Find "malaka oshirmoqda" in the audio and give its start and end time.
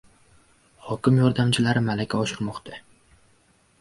1.91-2.81